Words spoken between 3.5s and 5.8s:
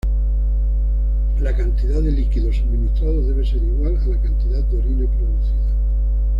igual a la cantidad de orina producida.